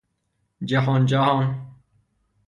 جهان 0.63 1.05
جهان 1.05 1.75